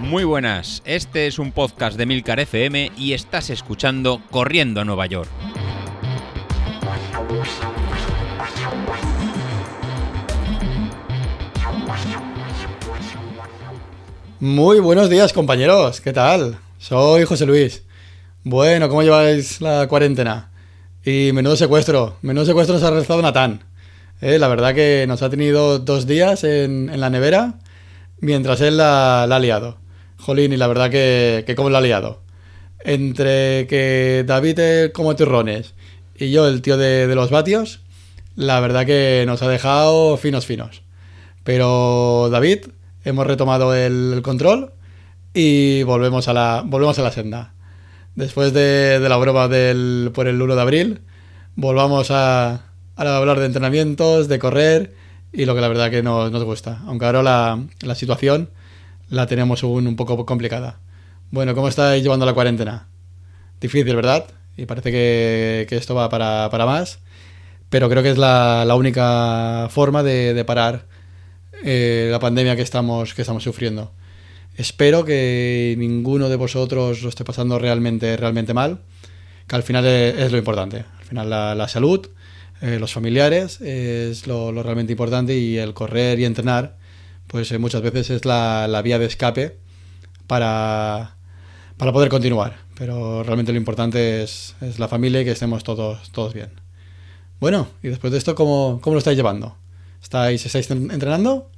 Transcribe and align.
Muy 0.00 0.24
buenas, 0.24 0.82
este 0.86 1.26
es 1.26 1.38
un 1.38 1.52
podcast 1.52 1.98
de 1.98 2.06
Milcar 2.06 2.40
FM 2.40 2.92
y 2.96 3.12
estás 3.12 3.50
escuchando 3.50 4.22
Corriendo 4.30 4.80
a 4.80 4.84
Nueva 4.84 5.04
York. 5.06 5.28
Muy 14.40 14.80
buenos 14.80 15.10
días 15.10 15.32
compañeros, 15.34 16.00
¿qué 16.00 16.12
tal? 16.14 16.58
Soy 16.78 17.24
José 17.24 17.44
Luis. 17.44 17.82
Bueno, 18.44 18.88
¿cómo 18.88 19.02
lleváis 19.02 19.60
la 19.60 19.86
cuarentena? 19.88 20.50
Y 21.04 21.32
menudo 21.32 21.54
secuestro, 21.54 22.16
menudo 22.22 22.46
secuestro 22.46 22.74
nos 22.74 22.82
ha 22.82 22.90
realizado 22.90 23.20
Natán. 23.20 23.67
Eh, 24.20 24.38
la 24.38 24.48
verdad 24.48 24.74
que 24.74 25.04
nos 25.06 25.22
ha 25.22 25.30
tenido 25.30 25.78
dos 25.78 26.06
días 26.06 26.44
en, 26.44 26.90
la 27.00 27.10
nevera 27.10 27.54
mientras 28.20 28.60
él 28.60 28.76
la, 28.76 29.24
ha 29.24 29.38
liado. 29.38 29.78
Jolín, 30.18 30.52
y 30.52 30.56
la 30.56 30.66
verdad 30.66 30.90
que, 30.90 31.44
que 31.46 31.54
cómo 31.54 31.70
la 31.70 31.78
ha 31.78 31.82
liado. 31.82 32.22
Entre 32.84 33.66
que 33.68 34.24
David 34.26 34.90
como 34.92 35.16
turrones 35.16 35.74
y 36.16 36.30
yo 36.30 36.48
el 36.48 36.62
tío 36.62 36.76
de, 36.76 37.06
de 37.06 37.14
los 37.14 37.30
vatios, 37.30 37.80
la 38.34 38.60
verdad 38.60 38.86
que 38.86 39.24
nos 39.26 39.42
ha 39.42 39.48
dejado 39.48 40.16
finos 40.16 40.46
finos. 40.46 40.82
Pero 41.44 42.28
David, 42.30 42.66
hemos 43.04 43.26
retomado 43.26 43.74
el 43.74 44.20
control 44.22 44.72
y 45.34 45.82
volvemos 45.84 46.28
a 46.28 46.32
la, 46.32 46.62
volvemos 46.66 46.98
a 46.98 47.02
la 47.02 47.12
senda. 47.12 47.54
Después 48.14 48.52
de, 48.52 48.98
la 49.00 49.16
broma 49.16 49.48
del, 49.48 50.10
por 50.12 50.26
el 50.26 50.42
1 50.42 50.56
de 50.56 50.60
abril, 50.60 51.00
volvamos 51.54 52.10
a, 52.10 52.67
hablar 53.06 53.38
de 53.38 53.46
entrenamientos, 53.46 54.28
de 54.28 54.38
correr 54.38 54.94
y 55.32 55.44
lo 55.44 55.54
que 55.54 55.60
la 55.60 55.68
verdad 55.68 55.90
que 55.90 56.02
nos, 56.02 56.30
nos 56.32 56.44
gusta. 56.44 56.80
Aunque 56.86 57.06
ahora 57.06 57.22
la, 57.22 57.94
situación 57.94 58.50
la 59.08 59.26
tenemos 59.26 59.62
un, 59.62 59.86
un, 59.86 59.96
poco 59.96 60.24
complicada. 60.26 60.80
Bueno, 61.30 61.54
¿cómo 61.54 61.68
estáis 61.68 62.02
llevando 62.02 62.26
la 62.26 62.34
cuarentena? 62.34 62.88
Difícil, 63.60 63.94
¿verdad? 63.96 64.26
Y 64.56 64.66
parece 64.66 64.90
que, 64.90 65.66
esto 65.70 65.94
va 65.94 66.08
para, 66.08 66.66
más. 66.66 66.98
Pero 67.70 67.88
creo 67.88 68.02
que 68.02 68.10
es 68.10 68.18
la, 68.18 68.74
única 68.76 69.68
forma 69.70 70.02
de, 70.02 70.34
de 70.34 70.44
parar 70.44 70.86
eh, 71.64 72.08
la 72.10 72.18
pandemia 72.18 72.56
que 72.56 72.62
estamos, 72.62 73.14
que 73.14 73.22
estamos 73.22 73.42
sufriendo. 73.42 73.92
Espero 74.58 75.04
que 75.04 75.76
ninguno 75.78 76.28
de 76.28 76.34
vosotros 76.34 77.02
lo 77.02 77.08
esté 77.08 77.24
pasando 77.24 77.60
realmente, 77.60 78.16
realmente 78.16 78.54
mal, 78.54 78.80
que 79.46 79.54
al 79.54 79.62
final 79.62 79.86
es, 79.86 80.32
lo 80.32 80.38
importante. 80.38 80.84
Al 80.98 81.04
final 81.04 81.30
la, 81.30 81.68
salud, 81.68 82.08
eh, 82.60 82.78
los 82.78 82.92
familiares 82.92 83.60
es 83.60 84.26
lo, 84.26 84.50
realmente 84.62 84.92
importante 84.92 85.36
y 85.36 85.58
el 85.58 85.74
correr 85.74 86.18
y 86.18 86.24
entrenar, 86.24 86.76
pues 87.26 87.52
eh, 87.52 87.58
muchas 87.58 87.82
veces 87.82 88.10
es 88.10 88.24
la, 88.24 88.80
vía 88.82 88.98
de 88.98 89.06
escape 89.06 89.58
para, 90.26 91.16
para 91.76 91.92
poder 91.92 92.08
continuar. 92.08 92.56
Pero 92.76 93.22
realmente 93.22 93.52
lo 93.52 93.58
importante 93.58 94.22
es, 94.22 94.56
es, 94.60 94.78
la 94.78 94.88
familia 94.88 95.20
y 95.20 95.24
que 95.24 95.32
estemos 95.32 95.62
todos, 95.64 96.10
todos 96.10 96.34
bien. 96.34 96.50
Bueno, 97.40 97.68
y 97.82 97.88
después 97.88 98.12
de 98.12 98.18
esto, 98.18 98.34
¿cómo, 98.34 98.80
cómo 98.82 98.94
lo 98.94 98.98
estáis 98.98 99.16
llevando? 99.16 99.56
¿Estáis, 100.02 100.44
estáis 100.44 100.70
entrenando? 100.70 101.50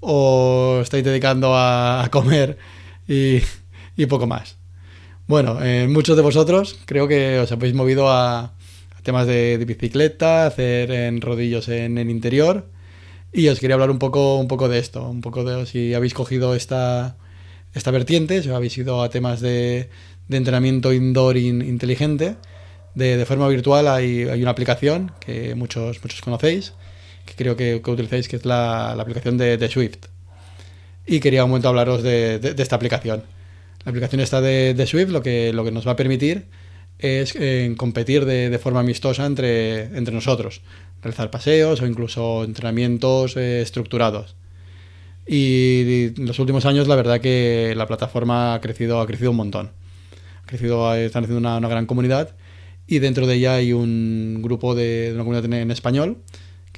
¿O 0.00 0.80
estáis 0.82 1.04
dedicando 1.04 1.52
a, 1.54 2.08
comer 2.10 2.58
y, 3.06 3.40
poco 4.06 4.26
más? 4.26 4.56
Bueno, 5.26 5.62
eh, 5.62 5.88
muchos 5.88 6.16
de 6.16 6.22
vosotros 6.22 6.78
creo 6.86 7.08
que 7.08 7.40
os 7.40 7.52
habéis 7.52 7.74
movido 7.74 8.10
a, 8.10 8.54
temas 9.08 9.26
de, 9.26 9.56
bicicleta, 9.66 10.44
hacer 10.44 10.90
en 10.90 11.22
rodillos 11.22 11.70
en 11.70 11.96
el 11.96 12.10
interior. 12.10 12.66
Y 13.32 13.48
os 13.48 13.58
quería 13.58 13.72
hablar 13.72 13.90
un 13.90 13.98
poco, 13.98 14.36
un 14.36 14.48
poco 14.48 14.68
de 14.68 14.78
esto, 14.78 15.08
un 15.08 15.22
poco 15.22 15.44
de 15.44 15.64
si 15.64 15.94
habéis 15.94 16.12
cogido 16.12 16.54
esta, 16.54 17.16
esta 17.72 17.90
vertiente, 17.90 18.42
si 18.42 18.50
habéis 18.50 18.76
ido 18.76 19.02
a 19.02 19.08
temas 19.08 19.40
de, 19.40 19.88
entrenamiento 20.28 20.92
indoor 20.92 21.38
inteligente. 21.38 22.36
De, 22.94 23.24
forma 23.24 23.48
virtual 23.48 23.88
hay, 23.88 24.24
hay, 24.28 24.42
una 24.42 24.50
aplicación 24.50 25.12
que 25.20 25.54
muchos, 25.54 26.02
muchos 26.02 26.20
conocéis, 26.20 26.74
que 27.24 27.32
creo 27.32 27.56
que, 27.56 27.80
que 27.82 27.90
utilizáis, 27.90 28.28
que 28.28 28.36
es 28.36 28.44
la, 28.44 28.90
aplicación 28.92 29.38
de, 29.38 29.68
Swift. 29.70 30.04
Y 31.06 31.20
quería 31.20 31.44
un 31.44 31.50
momento 31.50 31.70
hablaros 31.70 32.02
de, 32.02 32.38
de, 32.40 32.62
esta 32.62 32.76
aplicación. 32.76 33.22
La 33.86 33.90
aplicación 33.90 34.20
esta 34.20 34.42
de, 34.42 34.86
Swift 34.86 35.08
lo 35.08 35.22
que, 35.22 35.54
lo 35.54 35.64
que 35.64 35.72
nos 35.72 35.86
va 35.86 35.92
a 35.92 35.96
permitir 35.96 36.44
es 36.98 37.34
eh, 37.36 37.74
competir 37.76 38.24
de, 38.24 38.58
forma 38.58 38.80
amistosa 38.80 39.26
entre, 39.26 39.84
entre 39.96 40.14
nosotros, 40.14 40.62
realizar 41.02 41.30
paseos 41.30 41.80
o 41.80 41.86
incluso 41.86 42.44
entrenamientos 42.44 43.36
eh, 43.36 43.60
estructurados. 43.60 44.36
Y 45.26 46.12
en 46.16 46.26
los 46.26 46.38
últimos 46.38 46.64
años 46.64 46.88
la 46.88 46.96
verdad 46.96 47.20
que 47.20 47.74
la 47.76 47.86
plataforma 47.86 48.54
ha 48.54 48.60
crecido, 48.60 49.00
ha 49.00 49.06
crecido 49.06 49.30
un 49.30 49.36
montón. 49.36 49.70
Ha 50.42 50.46
crecido, 50.46 50.94
están 50.94 51.24
haciendo 51.24 51.40
una, 51.40 51.58
una 51.58 51.68
gran 51.68 51.86
comunidad 51.86 52.34
y 52.86 53.00
dentro 53.00 53.26
de 53.26 53.34
ella 53.34 53.54
hay 53.56 53.72
un 53.72 54.40
grupo 54.42 54.74
de, 54.74 55.10
de 55.10 55.14
una 55.14 55.24
comunidad 55.24 55.44
en 55.52 55.70
español 55.70 56.18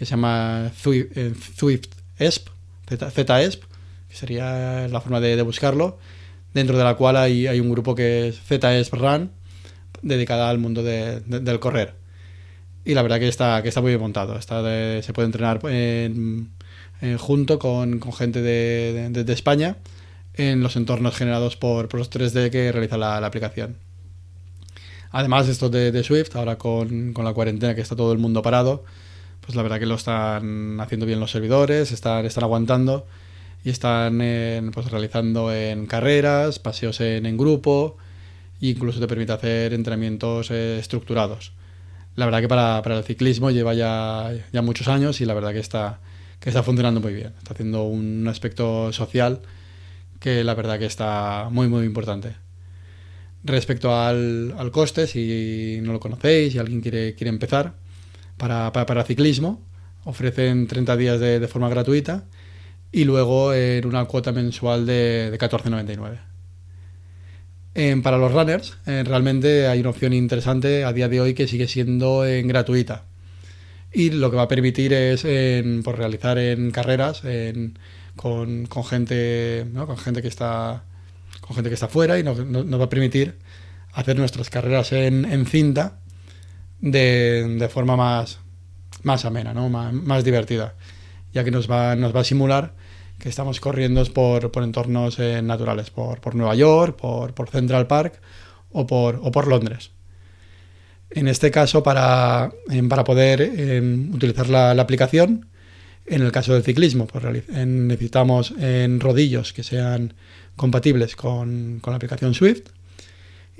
que 0.00 0.06
se 0.06 0.12
llama 0.12 0.72
Swift 0.74 1.88
ESP, 2.18 2.48
ZESP, 2.88 3.62
que 4.08 4.16
sería 4.16 4.88
la 4.88 5.00
forma 5.02 5.20
de, 5.20 5.40
buscarlo, 5.42 5.98
dentro 6.54 6.78
de 6.78 6.84
la 6.84 6.94
cual 6.94 7.18
hay, 7.18 7.46
hay, 7.46 7.60
un 7.60 7.70
grupo 7.70 7.94
que 7.94 8.28
es 8.28 8.40
ZESP 8.40 8.94
Run, 8.94 9.30
dedicada 10.02 10.50
al 10.50 10.58
mundo 10.58 10.82
del 10.82 11.60
correr. 11.60 11.94
Y 12.84 12.94
la 12.94 13.02
verdad 13.02 13.18
que 13.18 13.28
está, 13.28 13.62
que 13.62 13.68
está 13.68 13.80
muy 13.80 13.90
bien 13.90 14.00
montado. 14.00 14.36
Está 14.36 14.62
se 15.02 15.12
puede 15.12 15.26
entrenar 15.26 15.60
junto 17.18 17.58
con, 17.58 18.00
gente 18.12 18.42
de, 18.42 19.32
España 19.32 19.76
en 20.34 20.62
los 20.62 20.76
entornos 20.76 21.16
generados 21.16 21.56
por, 21.56 21.92
los 21.94 22.10
3D 22.10 22.50
que 22.50 22.72
realiza 22.72 22.96
la, 22.96 23.18
aplicación. 23.18 23.76
Además, 25.12 25.48
esto 25.48 25.70
de, 25.70 26.04
Swift, 26.04 26.36
ahora 26.36 26.56
con, 26.56 27.12
con, 27.12 27.24
la 27.24 27.32
cuarentena 27.32 27.74
que 27.74 27.80
está 27.80 27.96
todo 27.96 28.12
el 28.12 28.18
mundo 28.18 28.42
parado, 28.42 28.84
pues 29.40 29.56
la 29.56 29.62
verdad 29.62 29.78
que 29.78 29.86
lo 29.86 29.96
están 29.96 30.78
haciendo 30.80 31.06
bien 31.06 31.20
los 31.20 31.30
servidores, 31.30 31.92
están, 31.92 32.24
están 32.26 32.44
aguantando 32.44 33.06
y 33.64 33.70
están 33.70 34.18
pues 34.72 34.90
realizando 34.90 35.52
en 35.52 35.86
carreras, 35.86 36.58
paseos 36.58 37.00
en, 37.00 37.36
grupo 37.36 37.96
incluso 38.60 39.00
te 39.00 39.06
permite 39.06 39.32
hacer 39.32 39.72
entrenamientos 39.72 40.50
eh, 40.50 40.78
estructurados. 40.78 41.52
La 42.16 42.26
verdad 42.26 42.40
que 42.40 42.48
para, 42.48 42.82
el 42.84 43.04
ciclismo 43.04 43.50
lleva 43.50 43.74
ya, 43.74 44.32
ya, 44.52 44.62
muchos 44.62 44.88
años 44.88 45.20
y 45.20 45.24
la 45.24 45.34
verdad 45.34 45.52
que 45.52 45.60
está, 45.60 46.00
que 46.40 46.50
está 46.50 46.62
funcionando 46.62 47.00
muy 47.00 47.14
bien. 47.14 47.32
Está 47.38 47.54
haciendo 47.54 47.84
un 47.84 48.26
aspecto 48.28 48.92
social 48.92 49.40
que 50.18 50.44
la 50.44 50.54
verdad 50.54 50.78
que 50.78 50.86
está 50.86 51.48
muy 51.50 51.68
muy 51.68 51.86
importante. 51.86 52.34
Respecto 53.42 53.96
al, 53.96 54.54
al 54.58 54.70
coste, 54.70 55.06
si 55.06 55.78
no 55.82 55.92
lo 55.92 56.00
conocéis, 56.00 56.52
si 56.52 56.58
alguien 56.58 56.82
quiere, 56.82 57.14
quiere 57.14 57.30
empezar, 57.30 57.74
para, 58.36 58.72
para, 58.72 59.04
ciclismo. 59.04 59.62
Ofrecen 60.04 60.66
30 60.66 60.96
días 60.96 61.20
de, 61.20 61.46
forma 61.48 61.68
gratuita 61.68 62.24
y 62.92 63.04
luego 63.04 63.54
en 63.54 63.86
una 63.86 64.04
cuota 64.06 64.32
mensual 64.32 64.86
de, 64.86 65.30
de 65.30 65.38
14,99. 65.38 66.29
Para 68.02 68.18
los 68.18 68.32
runners, 68.32 68.76
eh, 68.86 69.04
realmente 69.06 69.66
hay 69.66 69.80
una 69.80 69.90
opción 69.90 70.12
interesante 70.12 70.84
a 70.84 70.92
día 70.92 71.08
de 71.08 71.20
hoy 71.20 71.34
que 71.34 71.46
sigue 71.46 71.68
siendo 71.68 72.26
en 72.26 72.48
gratuita. 72.48 73.04
Y 73.92 74.10
lo 74.10 74.30
que 74.30 74.36
va 74.36 74.42
a 74.42 74.48
permitir 74.48 74.92
es 74.92 75.22
por 75.82 75.98
realizar 75.98 76.38
en 76.38 76.70
carreras 76.70 77.22
con, 78.14 78.68
gente, 78.84 79.66
con 79.74 79.96
gente 79.96 80.22
que 80.22 80.28
está 80.28 80.84
con 81.40 81.56
gente 81.56 81.70
que 81.70 81.74
está 81.74 81.88
fuera 81.88 82.18
y 82.18 82.22
nos, 82.22 82.38
va 82.38 82.84
a 82.84 82.88
permitir 82.88 83.38
hacer 83.92 84.16
nuestras 84.16 84.50
carreras 84.50 84.92
en, 84.92 85.46
cinta 85.46 85.98
de, 86.80 87.56
de 87.58 87.68
forma 87.68 87.96
más, 87.96 88.38
más 89.02 89.24
amena, 89.24 89.52
¿no? 89.52 89.68
más, 89.68 89.92
más, 89.92 90.22
divertida, 90.22 90.74
ya 91.32 91.42
que 91.42 91.50
nos 91.50 91.68
va, 91.68 91.96
nos 91.96 92.14
va 92.14 92.20
a 92.20 92.24
simular 92.24 92.74
que 93.20 93.28
estamos 93.28 93.60
corriendo 93.60 94.04
por, 94.06 94.50
por 94.50 94.62
entornos 94.62 95.18
eh, 95.18 95.42
naturales, 95.42 95.90
por, 95.90 96.20
por, 96.20 96.34
Nueva 96.34 96.54
York, 96.54 96.96
por, 96.96 97.34
por 97.34 97.48
Central 97.48 97.86
Park 97.86 98.20
o 98.72 98.86
por, 98.86 99.20
o 99.22 99.30
por 99.30 99.46
Londres. 99.46 99.90
En 101.10 101.28
este 101.28 101.50
caso, 101.50 101.82
para, 101.82 102.52
para 102.88 103.04
poder 103.04 103.40
em, 103.42 104.14
utilizar 104.14 104.48
la, 104.48 104.70
aplicación, 104.72 105.48
en 106.06 106.22
el 106.22 106.32
caso 106.32 106.54
del 106.54 106.62
ciclismo, 106.62 107.06
pues, 107.06 107.24
necesitamos 107.48 108.54
rodillos 108.98 109.52
que 109.52 109.62
sean 109.62 110.14
compatibles 110.56 111.16
con, 111.16 111.78
con 111.80 111.92
la 111.92 111.96
aplicación 111.96 112.34
Swift 112.34 112.68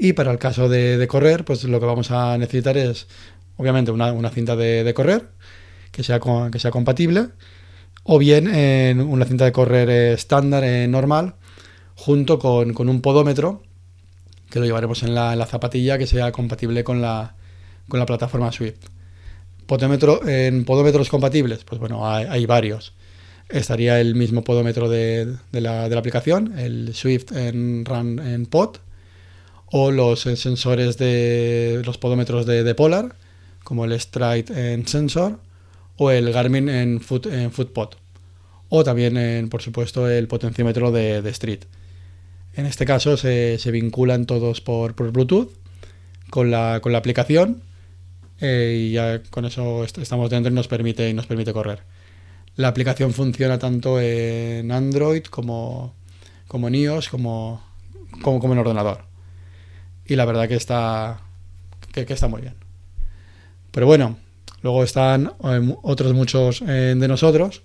y 0.02 0.14
para 0.14 0.32
el 0.32 0.38
caso 0.38 0.70
de, 0.70 1.06
correr, 1.08 1.44
pues 1.44 1.62
lo 1.64 1.78
que 1.78 1.84
vamos 1.84 2.10
a 2.10 2.38
necesitar 2.38 2.78
es, 2.78 3.06
obviamente, 3.58 3.90
una, 3.90 4.30
cinta 4.30 4.56
de, 4.56 4.94
correr 4.94 5.28
que 5.92 6.02
sea, 6.02 6.18
que 6.50 6.58
sea 6.58 6.70
compatible, 6.70 7.28
o 8.02 8.18
bien 8.18 8.48
una 9.00 9.24
cinta 9.24 9.44
de 9.44 9.52
correr 9.52 9.90
estándar, 9.90 10.64
normal, 10.88 11.34
junto 12.00 12.38
con, 12.38 12.88
un 12.88 13.00
podómetro, 13.02 13.62
que 14.50 14.58
lo 14.58 14.64
llevaremos 14.64 15.02
en 15.02 15.14
la, 15.14 15.46
zapatilla, 15.46 15.98
que 15.98 16.06
sea 16.06 16.32
compatible 16.32 16.82
con 16.82 17.02
la, 17.02 17.34
con 17.88 18.00
la 18.00 18.06
plataforma 18.06 18.50
Swift. 18.52 18.86
Podómetro, 19.66 20.26
en 20.26 20.64
podómetros 20.64 21.10
compatibles, 21.10 21.62
pues 21.64 21.78
bueno, 21.78 22.08
hay, 22.08 22.46
varios. 22.46 22.94
estaría 23.50 24.00
el 24.00 24.14
mismo 24.14 24.42
podómetro 24.42 24.88
de, 24.88 25.36
la, 25.52 25.84
aplicación, 25.84 26.58
el 26.58 26.94
Swift 26.94 27.32
en 27.32 27.84
Run 27.84 28.18
en 28.18 28.46
Pod, 28.46 28.78
o 29.66 29.90
los 29.90 30.20
sensores 30.20 30.96
de 30.96 31.82
los 31.84 31.98
podómetros 31.98 32.46
de, 32.46 32.74
Polar, 32.74 33.14
como 33.62 33.84
el 33.84 34.00
Stride 34.00 34.72
en 34.72 34.88
Sensor, 34.88 35.38
o 36.02 36.10
el 36.10 36.32
Garmin 36.32 36.70
en, 36.70 37.00
Foot, 37.02 37.26
FootPod, 37.52 37.90
o 38.70 38.84
también, 38.84 39.18
en, 39.18 39.50
por 39.50 39.60
supuesto, 39.60 40.08
el 40.08 40.28
potenciómetro 40.28 40.90
de, 40.90 41.28
Street. 41.28 41.60
En 42.54 42.64
este 42.64 42.86
caso 42.86 43.18
se, 43.18 43.58
vinculan 43.70 44.24
todos 44.24 44.62
por, 44.62 44.94
Bluetooth 44.94 45.50
con 46.30 46.50
la, 46.50 46.80
con 46.80 46.92
la 46.92 46.98
aplicación 46.98 47.62
eh, 48.40 48.86
y 48.88 48.92
ya 48.92 49.22
con 49.28 49.44
eso 49.44 49.84
estamos 49.84 50.30
dentro 50.30 50.50
y 50.50 50.54
nos 50.54 50.68
permite, 50.68 51.12
nos 51.12 51.26
permite 51.26 51.52
correr. 51.52 51.82
La 52.56 52.68
aplicación 52.68 53.12
funciona 53.12 53.58
tanto 53.58 54.00
en 54.00 54.72
Android 54.72 55.24
como, 55.24 55.94
como 56.48 56.68
en 56.68 56.76
iOS, 56.76 57.10
como, 57.10 57.62
como, 58.22 58.52
en 58.54 58.58
ordenador. 58.58 59.04
Y 60.06 60.16
la 60.16 60.24
verdad 60.24 60.48
que 60.48 60.56
está, 60.56 61.20
que, 61.92 62.06
está 62.08 62.26
muy 62.26 62.40
bien. 62.40 62.54
Pero 63.70 63.84
bueno, 63.84 64.16
luego 64.62 64.84
están 64.84 65.32
em, 65.44 65.74
otros 65.82 66.12
muchos 66.12 66.62
eh, 66.62 66.94
de 66.96 67.08
nosotros 67.08 67.62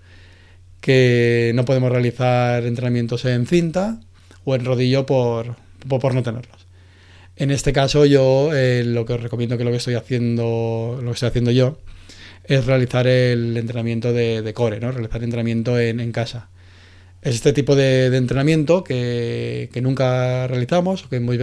que 0.81 1.51
no 1.55 1.65
podemos 1.65 1.91
realizar 1.91 2.63
entrenamientos 2.63 3.25
en 3.25 3.47
cinta 3.47 3.99
o 4.43 4.55
en 4.55 4.65
rodillo 4.65 5.05
por, 5.05 5.55
por, 5.87 6.13
no 6.13 6.23
tenerlos. 6.23 6.67
En 7.35 7.51
este 7.51 7.73
caso 7.73 8.05
yo 8.05 8.53
eh, 8.53 8.83
lo 8.85 9.05
que 9.05 9.13
os 9.13 9.21
recomiendo 9.21 9.57
que 9.57 9.63
lo 9.63 9.71
que 9.71 9.77
estoy 9.77 9.95
haciendo, 9.95 10.99
lo 11.01 11.09
que 11.09 11.15
estoy 11.15 11.29
haciendo 11.29 11.51
yo 11.51 11.79
es 12.43 12.65
realizar 12.65 13.07
el 13.07 13.57
entrenamiento 13.57 14.13
de, 14.13 14.53
core, 14.53 14.79
¿no? 14.79 14.91
realizar 14.91 15.23
entrenamiento 15.23 15.79
en, 15.79 16.11
casa. 16.11 16.49
Es 17.21 17.35
este 17.35 17.53
tipo 17.53 17.75
de, 17.75 18.15
entrenamiento 18.15 18.83
que, 18.83 19.69
nunca 19.81 20.47
realizamos, 20.47 21.05
o 21.05 21.09
que 21.09 21.19
muy, 21.19 21.39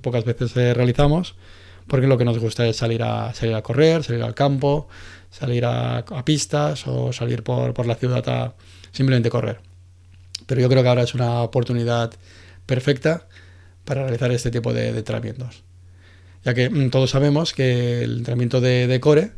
pocas 0.00 0.24
veces 0.24 0.56
eh, 0.56 0.72
realizamos, 0.72 1.34
porque 1.86 2.06
lo 2.06 2.18
que 2.18 2.24
nos 2.24 2.38
gusta 2.38 2.66
es 2.66 2.76
salir 2.76 3.02
a, 3.02 3.32
salir 3.34 3.54
a 3.54 3.62
correr, 3.62 4.02
salir 4.02 4.22
al 4.22 4.34
campo, 4.34 4.88
salir 5.30 5.64
a, 5.64 6.04
pistas 6.24 6.86
o 6.86 7.12
salir 7.12 7.42
por, 7.42 7.86
la 7.86 7.94
ciudad 7.94 8.28
a 8.28 8.54
simplemente 8.92 9.30
correr. 9.30 9.60
Pero 10.46 10.60
yo 10.60 10.68
creo 10.68 10.82
que 10.82 10.88
ahora 10.88 11.02
es 11.02 11.14
una 11.14 11.42
oportunidad 11.42 12.12
perfecta 12.66 13.26
para 13.84 14.02
realizar 14.02 14.30
este 14.32 14.50
tipo 14.50 14.72
de, 14.72 14.88
entrenamientos. 14.88 15.62
Ya 16.44 16.54
que 16.54 16.68
mm, 16.70 16.90
todos 16.90 17.10
sabemos 17.10 17.52
que 17.52 18.02
el 18.02 18.18
entrenamiento 18.18 18.60
de 18.60 18.98
core 19.00 19.32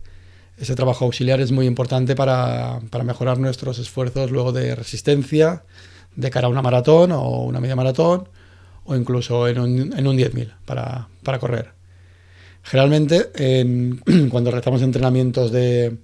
ese 0.59 0.75
trabajo 0.75 1.05
auxiliar 1.05 1.41
es 1.41 1.53
muy 1.53 1.67
importante 1.67 2.15
para, 2.15 2.81
mejorar 3.05 3.39
nuestros 3.39 3.79
esfuerzos 3.79 4.31
luego 4.31 4.53
de 4.53 4.75
resistencia 4.75 5.65
de 6.15 6.31
cara 6.31 6.47
a 6.47 6.51
una 6.51 6.63
maratón 6.63 7.13
o 7.13 7.43
una 7.43 7.61
media 7.61 7.77
maratón 7.77 8.29
o 8.85 8.97
incluso 8.97 9.49
en 9.49 9.59
un, 9.59 9.99
en 9.99 10.07
un 10.07 10.17
10.000 10.17 10.55
para, 10.65 11.09
para, 11.23 11.39
correr. 11.39 11.76
Generalmente 12.67 13.31
cuando 14.31 14.51
realizamos 14.51 14.83
entrenamientos 14.83 15.53
de, 15.53 15.97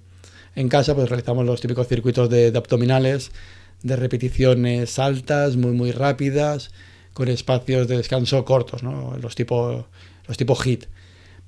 en 0.55 0.69
casa 0.69 0.95
pues 0.95 1.09
realizamos 1.09 1.45
los 1.45 1.59
típicos 1.59 1.87
circuitos 1.87 2.29
de, 2.29 2.47
abdominales 2.55 3.31
de 3.81 3.97
repeticiones 3.97 4.97
altas, 4.97 5.57
muy 5.57 5.71
muy 5.71 5.91
rápidas, 5.91 6.71
con 7.13 7.27
espacios 7.27 7.87
de 7.87 7.97
descanso 7.97 8.43
cortos, 8.45 8.81
¿no? 8.81 9.17
los 9.21 9.35
tipo, 9.35 9.87
los 10.27 10.37
tipo 10.37 10.55
HIT. 10.55 10.85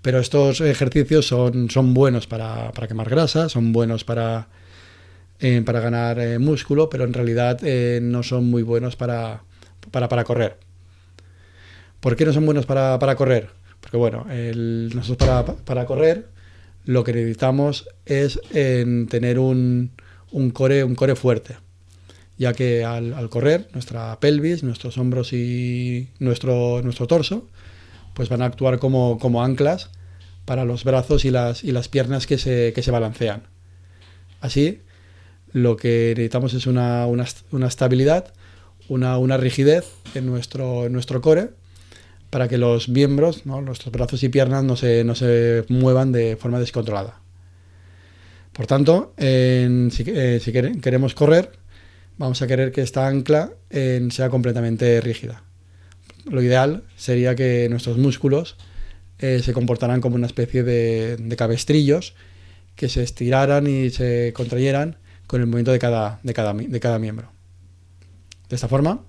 Pero 0.02 0.20
estos 0.20 0.62
ejercicios 0.62 1.26
son, 1.26 1.70
son 1.72 1.94
buenos 1.94 2.28
para, 2.28 2.72
quemar 2.88 3.10
grasa, 3.10 3.50
son 3.50 3.72
buenos 3.72 4.04
para, 4.04 4.50
eh, 5.40 5.64
para 5.66 5.80
ganar 5.80 6.20
eh, 6.20 6.38
músculo, 6.38 6.90
pero 6.90 7.06
en 7.06 7.14
realidad 7.14 7.58
eh, 7.64 8.00
no 8.04 8.22
son 8.22 8.46
muy 8.46 8.62
buenos 8.62 8.96
para, 8.96 9.44
para, 9.90 10.24
correr. 10.24 10.60
¿Por 12.02 12.16
qué 12.16 12.26
no 12.26 12.34
son 12.34 12.46
buenos 12.46 12.68
para, 12.68 13.16
correr? 13.16 13.50
Porque 13.86 13.98
bueno, 13.98 14.26
nosotros 14.96 15.60
para, 15.64 15.86
correr 15.86 16.30
lo 16.86 17.04
que 17.04 17.14
necesitamos 17.14 17.88
es 18.08 18.42
tener 18.50 19.38
un, 19.38 19.92
core, 20.54 20.84
un 20.84 20.96
core 20.96 21.16
fuerte 21.16 21.58
ya 22.36 22.54
que 22.54 22.84
al, 22.84 23.30
correr 23.30 23.70
nuestra 23.74 24.20
pelvis, 24.20 24.64
nuestros 24.64 24.98
hombros 24.98 25.34
y 25.34 26.10
nuestro, 26.18 26.82
nuestro 26.82 27.06
torso 27.06 27.48
pues 28.16 28.28
van 28.28 28.42
a 28.42 28.46
actuar 28.46 28.80
como, 28.80 29.20
como 29.20 29.44
anclas 29.44 29.92
para 30.46 30.66
los 30.66 30.84
brazos 30.84 31.24
y 31.24 31.30
las, 31.30 31.64
y 31.64 31.72
las 31.72 31.88
piernas 31.88 32.26
que 32.26 32.40
se, 32.40 32.74
que 32.74 32.82
se 32.82 32.90
balancean. 32.90 33.44
Así, 34.42 34.82
lo 35.52 35.78
que 35.78 36.14
necesitamos 36.16 36.56
es 36.56 36.66
una, 36.66 37.06
una, 37.06 37.68
estabilidad, 37.68 38.34
una, 38.90 39.20
una, 39.20 39.38
rigidez 39.38 39.86
en 40.16 40.26
nuestro, 40.26 40.88
en 40.88 40.94
nuestro 40.94 41.22
core 41.22 41.52
para 42.36 42.50
que 42.50 42.58
los 42.58 42.90
miembros, 42.90 43.46
nuestros 43.46 43.94
brazos 43.94 44.22
y 44.22 44.28
piernas, 44.28 44.62
no 44.62 44.76
se, 44.76 45.06
no 45.06 45.16
se 45.16 45.64
muevan 45.70 46.12
de 46.12 46.36
forma 46.36 46.60
descontrolada. 46.60 47.22
Por 48.52 48.68
tanto, 48.68 49.14
si, 49.18 49.24
eh, 50.06 50.78
queremos 50.82 51.16
correr, 51.16 51.54
vamos 52.18 52.42
a 52.42 52.48
querer 52.48 52.74
que 52.74 52.82
esta 52.82 53.08
ancla 53.08 53.54
sea 54.10 54.30
completamente 54.30 55.00
rígida. 55.00 55.44
Lo 56.26 56.42
ideal 56.42 56.84
sería 56.98 57.36
que 57.36 57.70
nuestros 57.70 57.98
músculos 57.98 58.58
eh, 59.20 59.40
se 59.42 59.54
comportarán 59.54 60.02
como 60.02 60.18
una 60.18 60.28
especie 60.28 60.64
de, 60.64 61.36
cabestrillos 61.38 62.16
que 62.76 62.90
se 62.90 63.02
estiraran 63.02 63.66
y 63.66 63.92
se 63.92 64.34
contrayeran 64.34 64.98
con 65.26 65.40
el 65.40 65.48
movimiento 65.48 65.72
de 65.72 65.80
cada, 65.80 66.20
de 66.22 66.34
cada, 66.34 66.54
de 66.54 66.80
cada 66.82 67.00
miembro. 67.00 67.32
De 68.50 68.58
esta 68.58 68.68
forma, 68.68 69.06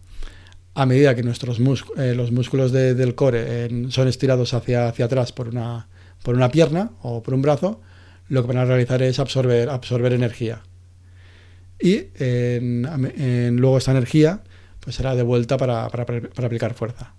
a 0.77 0.85
medida 0.85 1.15
que 1.15 1.23
nuestros 1.23 1.59
eh, 1.97 2.15
los 2.15 2.33
músculos 2.33 2.71
del 2.71 3.15
core 3.15 3.71
son 3.89 4.09
estirados 4.09 4.53
hacia, 4.53 4.89
hacia 4.89 5.07
atrás 5.07 5.33
por 5.33 5.49
una, 5.49 5.89
por 6.23 6.35
una 6.35 6.51
pierna 6.51 6.91
o 7.01 7.23
por 7.23 7.33
un 7.33 7.41
brazo, 7.41 7.81
lo 8.29 8.43
que 8.43 8.49
van 8.49 8.59
a 8.59 8.67
realizar 8.67 9.01
es 9.01 9.19
absorber, 9.19 9.71
absorber 9.71 10.13
energía. 10.13 10.61
Y 11.81 12.09
luego 12.19 13.79
esta 13.79 13.93
energía 13.93 14.43
pues 14.81 14.97
será 14.97 15.15
devuelta 15.15 15.57
para, 15.57 15.89
para, 15.89 16.47
aplicar 16.47 16.75
fuerza. 16.75 17.15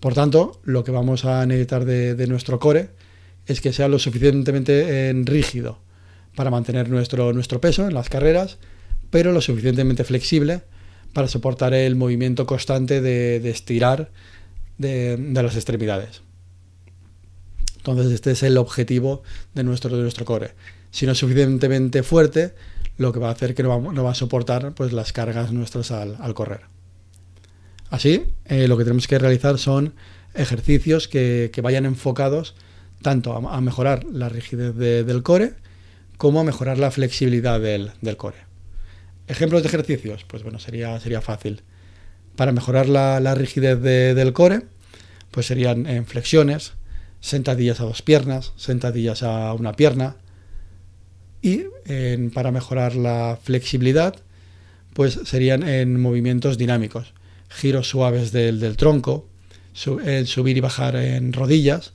Por 0.00 0.14
tanto, 0.14 0.58
lo 0.64 0.82
que 0.82 0.92
vamos 0.92 1.26
a 1.26 1.44
necesitar 1.44 1.84
de, 1.84 2.26
nuestro 2.26 2.58
core 2.58 2.88
es 3.44 3.60
que 3.60 3.74
sea 3.74 3.88
lo 3.88 3.98
suficientemente 3.98 5.12
rígido 5.26 5.80
para 6.34 6.50
mantener 6.50 6.88
nuestro, 6.88 7.34
nuestro 7.34 7.60
peso 7.60 7.86
en 7.86 7.92
las 7.92 8.08
carreras, 8.08 8.56
pero 9.10 9.32
lo 9.32 9.42
suficientemente 9.42 10.04
flexible 10.04 10.62
para 11.16 11.28
soportar 11.28 11.72
el 11.72 11.96
movimiento 11.96 12.44
constante 12.44 13.00
de, 13.00 13.36
estirar 13.48 14.10
de, 14.76 15.16
las 15.32 15.54
extremidades. 15.54 16.20
Entonces 17.78 18.12
este 18.12 18.32
es 18.32 18.42
el 18.42 18.58
objetivo 18.58 19.22
de 19.54 19.64
nuestro, 19.64 19.96
de 19.96 20.02
nuestro 20.02 20.26
core. 20.26 20.52
Si 20.90 21.06
no 21.06 21.12
es 21.12 21.18
suficientemente 21.18 22.02
fuerte, 22.02 22.52
lo 22.98 23.14
que 23.14 23.18
va 23.18 23.30
a 23.30 23.32
hacer 23.32 23.54
que 23.54 23.62
no 23.62 24.04
va, 24.04 24.10
a 24.10 24.14
soportar 24.14 24.74
pues, 24.74 24.92
las 24.92 25.14
cargas 25.14 25.52
nuestras 25.52 25.90
al 25.90 26.34
correr. 26.34 26.66
Así, 27.88 28.24
eh, 28.44 28.68
lo 28.68 28.76
que 28.76 28.84
tenemos 28.84 29.08
que 29.08 29.18
realizar 29.18 29.56
son 29.56 29.94
ejercicios 30.34 31.08
que, 31.08 31.50
vayan 31.62 31.86
enfocados 31.86 32.56
tanto 33.00 33.32
a, 33.32 33.60
mejorar 33.62 34.04
la 34.04 34.28
rigidez 34.28 34.76
del 34.76 35.22
core 35.22 35.54
como 36.18 36.40
a 36.40 36.44
mejorar 36.44 36.76
la 36.76 36.90
flexibilidad 36.90 37.58
del, 37.58 37.90
core. 38.18 38.45
Ejemplos 39.28 39.62
de 39.62 39.68
ejercicios, 39.68 40.24
pues 40.24 40.42
bueno, 40.42 40.58
sería, 40.58 40.98
sería 41.00 41.20
fácil. 41.20 41.62
Para 42.36 42.52
mejorar 42.52 42.88
la, 42.88 43.34
rigidez 43.34 43.80
del 43.80 44.32
core, 44.32 44.62
pues 45.30 45.46
serían 45.46 45.86
en 45.86 46.06
flexiones, 46.06 46.74
sentadillas 47.20 47.80
a 47.80 47.84
dos 47.84 48.02
piernas, 48.02 48.52
sentadillas 48.56 49.22
a 49.22 49.52
una 49.54 49.72
pierna. 49.72 50.16
Y 51.42 51.64
para 52.34 52.52
mejorar 52.52 52.94
la 52.94 53.38
flexibilidad, 53.42 54.16
pues 54.92 55.18
serían 55.24 55.62
en 55.68 56.00
movimientos 56.00 56.58
dinámicos 56.58 57.12
giros 57.48 57.88
suaves 57.88 58.32
del, 58.32 58.76
tronco, 58.76 59.28
subir 59.72 60.56
y 60.56 60.60
bajar 60.60 60.96
en 60.96 61.32
rodillas, 61.32 61.92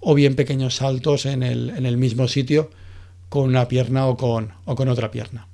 o 0.00 0.14
bien 0.14 0.34
pequeños 0.34 0.76
saltos 0.76 1.26
en 1.26 1.42
el, 1.42 1.96
mismo 1.96 2.28
sitio 2.28 2.70
con 3.28 3.44
una 3.44 3.68
pierna 3.68 4.06
o 4.06 4.16
con 4.16 4.88
otra 4.88 5.10
pierna. 5.10 5.48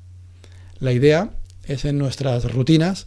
La 0.81 0.93
idea 0.93 1.31
es 1.65 1.85
en 1.85 1.99
nuestras 1.99 2.53
rutinas 2.53 3.07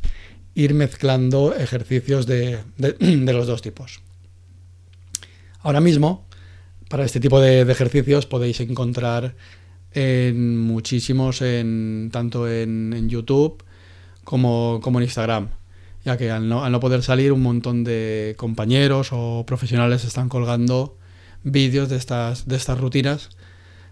ir 0.55 0.73
mezclando 0.73 1.55
ejercicios 1.55 2.25
de, 2.25 2.59
los 2.99 3.47
dos 3.47 3.61
tipos. 3.61 4.01
Ahora 5.59 5.81
mismo, 5.81 6.25
para 6.89 7.03
este 7.03 7.19
tipo 7.19 7.41
de, 7.41 7.61
ejercicios 7.61 8.25
podéis 8.25 8.59
encontrar 8.59 9.35
en 9.91 10.57
muchísimos, 10.59 11.41
en, 11.41 12.09
tanto 12.11 12.49
en, 12.49 13.09
YouTube 13.09 13.63
como, 14.23 14.79
como 14.81 14.99
en 14.99 15.05
Instagram 15.05 15.49
ya 16.05 16.17
que 16.17 16.31
al 16.31 16.49
no, 16.49 16.79
poder 16.79 17.01
salir 17.01 17.31
un 17.31 17.41
montón 17.41 17.83
de 17.83 18.35
compañeros 18.37 19.09
o 19.11 19.45
profesionales 19.45 20.03
están 20.03 20.29
colgando 20.29 20.97
vídeos 21.43 21.89
de 21.89 21.95
estas, 21.95 22.47
de 22.47 22.55
estas 22.57 22.79
rutinas 22.79 23.29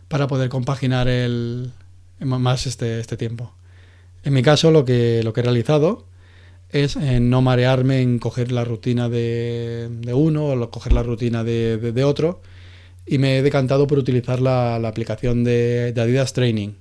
para 0.07 0.27
poder 0.27 0.49
compaginar 0.49 1.07
el, 1.07 1.71
más 2.19 2.67
este, 2.67 2.99
este 2.99 3.15
tiempo. 3.15 3.53
En 4.23 4.33
mi 4.33 4.43
caso, 4.43 4.71
lo 4.71 4.85
que, 4.85 5.21
lo 5.23 5.33
que 5.33 5.41
he 5.41 5.43
realizado 5.43 6.05
es 6.71 6.95
eh, 6.95 7.19
no 7.19 7.41
marearme 7.41 8.01
en 8.01 8.19
coger 8.19 8.51
la 8.51 8.63
rutina 8.63 9.09
de, 9.09 9.89
uno 10.13 10.47
o 10.47 10.69
coger 10.69 10.93
la 10.93 11.03
rutina 11.03 11.43
de, 11.43 12.03
otro 12.03 12.41
y 13.05 13.17
me 13.17 13.37
he 13.37 13.41
decantado 13.41 13.87
por 13.87 13.97
utilizar 13.97 14.39
la, 14.41 14.75
aplicación 14.75 15.43
de, 15.43 15.93
Adidas 15.97 16.33
Training, 16.33 16.75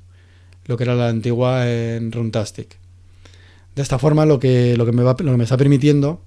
lo 0.67 0.77
que 0.77 0.85
era 0.85 0.95
la 0.95 1.09
antigua 1.09 1.69
en 1.69 2.13
Runtastic. 2.13 2.79
De 3.75 3.83
esta 3.83 3.99
forma 3.99 4.27
lo 4.27 4.39
que, 4.39 4.77
lo 4.77 4.87
que, 4.87 4.93
me, 4.93 5.03
va, 5.03 5.17
lo 5.19 5.33
que 5.33 5.37
me 5.37 5.45
está 5.45 5.57
permitiendo 5.57 6.23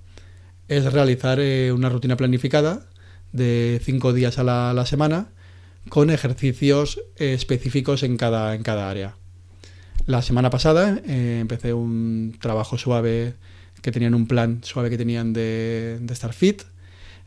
es 0.68 0.92
realizar 0.92 1.40
eh, 1.40 1.72
una 1.72 1.90
rutina 1.90 2.18
planificada 2.18 2.88
de 3.32 3.80
cinco 3.84 4.14
días 4.14 4.40
a 4.40 4.44
la, 4.44 4.86
semana 4.86 5.30
con 5.90 6.10
ejercicios 6.10 7.02
eh, 7.18 7.34
específicos 7.34 8.04
en 8.04 8.18
cada, 8.18 8.56
en 8.56 8.64
cada 8.64 8.90
área. 8.90 9.16
La 10.06 10.22
semana 10.22 10.50
pasada 10.50 11.00
eh, 11.08 11.40
empecé 11.42 11.74
un 11.74 12.36
trabajo 12.40 12.78
suave 12.78 13.36
que 13.82 13.92
tenían 13.92 14.14
un 14.14 14.28
plan 14.28 14.60
suave 14.64 14.90
que 14.90 14.98
tenían 14.98 15.34
de, 15.34 16.00
estar 16.10 16.34
fit, 16.34 16.64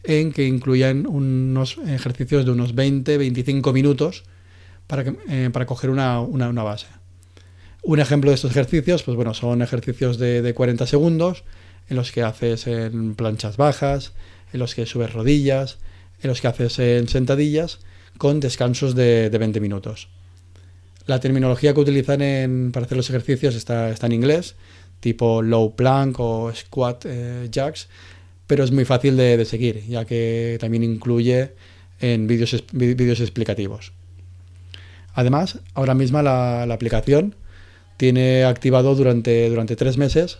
en 0.04 0.32
que 0.32 0.46
incluían 0.46 1.06
unos 1.06 1.78
ejercicios 1.86 2.44
de 2.44 2.50
unos 2.50 2.74
20-25 2.74 3.72
minutos 3.72 4.24
para, 4.86 5.04
para 5.52 5.66
coger 5.66 5.90
una, 5.90 6.20
una, 6.20 6.62
base. 6.62 6.86
Un 7.82 8.00
ejemplo 8.00 8.30
de 8.30 8.36
estos 8.36 8.50
ejercicios, 8.52 9.02
pues 9.02 9.16
bueno, 9.16 9.34
son 9.34 9.62
ejercicios 9.62 10.18
de, 10.18 10.40
de 10.42 10.54
40 10.54 10.86
segundos 10.86 11.44
en 11.88 11.96
los 11.96 12.12
que 12.12 12.22
haces 12.22 12.66
en 12.66 13.14
planchas 13.14 13.56
bajas, 13.56 14.12
en 14.52 14.60
los 14.60 14.74
que 14.74 14.86
subes 14.86 15.12
rodillas, 15.12 15.78
en 16.22 16.28
los 16.28 16.40
que 16.40 16.48
haces 16.48 16.78
en 16.78 17.08
sentadillas 17.08 17.80
con 18.18 18.40
descansos 18.40 18.94
de, 18.94 19.28
20 19.28 19.60
minutos. 19.60 20.08
La 21.06 21.20
terminología 21.20 21.72
que 21.72 21.80
utilizan 21.80 22.70
para 22.72 22.86
hacer 22.86 22.96
los 22.96 23.08
ejercicios 23.08 23.54
está, 23.54 23.90
en 23.90 24.12
inglés, 24.12 24.56
tipo 25.00 25.40
low 25.40 25.74
plank 25.76 26.18
o 26.18 26.52
squat 26.52 27.04
eh, 27.06 27.48
jacks, 27.50 27.88
pero 28.46 28.64
es 28.64 28.72
muy 28.72 28.84
fácil 28.84 29.16
de, 29.16 29.44
seguir, 29.44 29.84
ya 29.86 30.04
que 30.04 30.56
también 30.60 30.82
incluye 30.82 31.52
en 32.00 32.26
vídeos, 32.26 33.20
explicativos. 33.20 33.92
Además, 35.14 35.60
ahora 35.74 35.94
mismo 35.94 36.20
la, 36.22 36.62
aplicación 36.64 37.34
tiene 37.96 38.44
activado 38.44 38.94
durante, 38.94 39.48
durante 39.48 39.76
tres 39.76 39.96
meses 39.96 40.38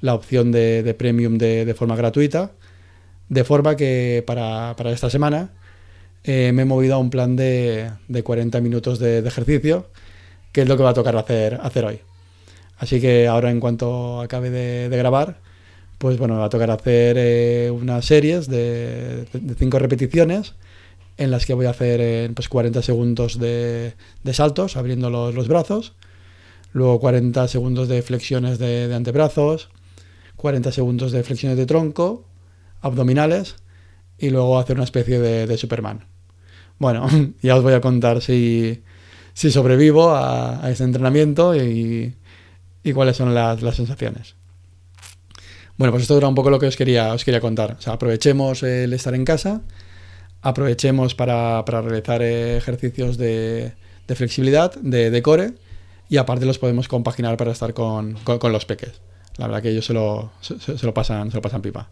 la 0.00 0.14
opción 0.14 0.52
de, 0.52 0.94
premium 0.98 1.38
de, 1.38 1.74
forma 1.76 1.96
gratuita, 1.96 2.52
de 3.28 3.44
forma 3.44 3.76
que 3.76 4.22
para, 4.26 4.74
esta 4.92 5.10
semana 5.10 5.50
eh, 6.24 6.52
me 6.52 6.62
he 6.62 6.64
movido 6.64 6.94
a 6.94 6.98
un 6.98 7.10
plan 7.10 7.36
de, 7.36 7.90
40 8.22 8.60
minutos 8.60 8.98
de, 8.98 9.18
ejercicio, 9.18 9.88
que 10.54 10.62
es 10.62 10.68
lo 10.68 10.76
que 10.76 10.84
va 10.84 10.90
a 10.90 10.94
tocar 10.94 11.16
hacer, 11.16 11.58
hacer 11.62 11.84
hoy. 11.84 11.98
Así 12.78 13.00
que 13.00 13.26
ahora 13.26 13.50
en 13.50 13.58
cuanto 13.58 14.20
acabe 14.20 14.50
de, 14.50 14.96
grabar, 14.96 15.40
pues 15.98 16.16
bueno, 16.16 16.34
me 16.34 16.40
va 16.40 16.46
a 16.46 16.48
tocar 16.48 16.70
hacer 16.70 17.16
eh, 17.18 17.70
unas 17.72 18.04
series 18.04 18.48
de, 18.48 19.26
5 19.58 19.78
repeticiones 19.80 20.54
en 21.18 21.32
las 21.32 21.44
que 21.44 21.54
voy 21.54 21.66
a 21.66 21.70
hacer 21.70 22.32
pues 22.34 22.48
40 22.48 22.82
segundos 22.82 23.40
de, 23.40 23.94
saltos 24.32 24.76
abriendo 24.76 25.10
los, 25.10 25.34
los, 25.34 25.48
brazos, 25.48 25.94
luego 26.72 27.00
40 27.00 27.48
segundos 27.48 27.88
de 27.88 28.02
flexiones 28.02 28.60
de, 28.60 28.94
antebrazos, 28.94 29.70
40 30.36 30.70
segundos 30.70 31.10
de 31.10 31.24
flexiones 31.24 31.58
de 31.58 31.66
tronco, 31.66 32.26
abdominales 32.80 33.56
y 34.18 34.30
luego 34.30 34.56
hacer 34.56 34.76
una 34.76 34.84
especie 34.84 35.18
de, 35.18 35.58
Superman. 35.58 36.06
Bueno, 36.78 37.08
ya 37.42 37.56
os 37.56 37.64
voy 37.64 37.72
a 37.72 37.80
contar 37.80 38.20
si, 38.20 38.84
sobrevivo 39.34 40.14
a, 40.14 40.70
ese 40.70 40.84
entrenamiento 40.84 41.54
y, 41.54 42.14
cuáles 42.94 43.16
son 43.16 43.34
las, 43.34 43.60
sensaciones. 43.74 44.36
Bueno, 45.76 45.92
pues 45.92 46.02
esto 46.02 46.16
era 46.16 46.28
un 46.28 46.34
poco 46.34 46.50
lo 46.50 46.60
que 46.60 46.66
os 46.66 46.76
quería, 46.76 47.12
os 47.12 47.24
quería 47.24 47.40
contar. 47.40 47.76
O 47.78 47.80
sea, 47.80 47.94
aprovechemos 47.94 48.62
el 48.62 48.92
estar 48.92 49.14
en 49.14 49.24
casa, 49.24 49.62
aprovechemos 50.40 51.14
para, 51.14 51.62
realizar 51.62 52.22
ejercicios 52.22 53.18
de, 53.18 53.72
flexibilidad, 54.14 54.74
de, 54.76 55.22
core, 55.22 55.54
y 56.08 56.18
aparte 56.18 56.46
los 56.46 56.58
podemos 56.58 56.86
compaginar 56.86 57.36
para 57.36 57.50
estar 57.52 57.74
con, 57.74 58.14
con 58.24 58.52
los 58.52 58.64
peques. 58.66 59.00
La 59.36 59.48
verdad 59.48 59.62
que 59.62 59.70
ellos 59.70 59.84
se 59.84 59.92
lo, 59.92 60.30
se, 60.40 60.86
lo, 60.86 60.94
pasan, 60.94 61.30
se 61.30 61.36
lo 61.36 61.42
pasan 61.42 61.60
pipa. 61.60 61.88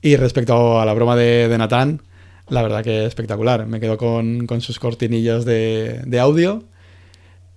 Y 0.00 0.14
respecto 0.14 0.80
a 0.80 0.84
la 0.84 0.94
broma 0.94 1.16
de, 1.16 1.48
de 1.48 1.58
Natán, 1.58 2.02
la 2.50 2.62
verdad 2.62 2.82
que 2.82 3.00
es 3.00 3.08
espectacular. 3.08 3.66
Me 3.66 3.80
quedo 3.80 3.96
con, 3.98 4.46
sus 4.60 4.78
cortinillas 4.78 5.44
de, 5.44 6.18
audio 6.20 6.64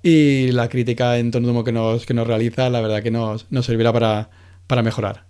y 0.04 0.52
la 0.52 0.70
crítica 0.70 1.18
en 1.18 1.32
tono 1.32 1.64
que 1.64 1.72
nos, 1.72 2.06
que 2.06 2.14
nos 2.14 2.28
realiza, 2.28 2.70
la 2.70 2.82
verdad 2.82 3.04
que 3.04 3.12
nos, 3.12 3.46
servirá 3.62 3.94
para, 3.94 4.84
mejorar. 4.84 5.26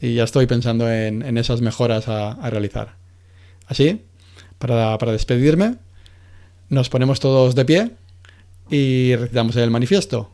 Y 0.00 0.14
ya 0.14 0.24
estoy 0.24 0.46
pensando 0.46 0.90
en, 0.90 1.36
esas 1.38 1.60
mejoras 1.60 2.08
a, 2.08 2.48
realizar. 2.50 2.96
Así, 3.66 4.02
para, 4.58 4.98
para 4.98 5.12
despedirme, 5.12 5.76
nos 6.68 6.88
ponemos 6.88 7.20
todos 7.20 7.54
de 7.54 7.64
pie 7.64 7.90
y 8.70 9.14
recitamos 9.16 9.56
el 9.56 9.70
manifiesto. 9.70 10.30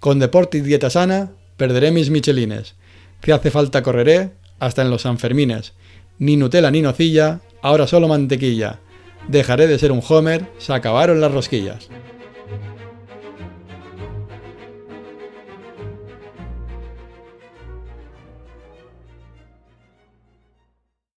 Con 0.00 0.18
deporte 0.18 0.58
y 0.58 0.60
dieta 0.60 0.90
sana, 0.90 1.32
perderé 1.56 1.90
mis 1.90 2.10
michelines. 2.10 2.74
Si 3.22 3.32
hace 3.32 3.50
falta 3.50 3.82
correré, 3.82 4.30
hasta 4.58 4.82
en 4.82 4.90
los 4.90 5.02
Sanfermines. 5.02 5.72
Ni 6.18 6.36
Nutella 6.36 6.70
ni 6.70 6.80
nocilla, 6.80 7.40
ahora 7.66 7.88
solo 7.88 8.06
mantequilla. 8.06 8.78
Dejaré 9.26 9.66
de 9.66 9.76
ser 9.76 9.90
un 9.90 10.00
Homer, 10.08 10.46
se 10.58 10.72
acabaron 10.72 11.20
las 11.20 11.32
rosquillas. 11.32 11.88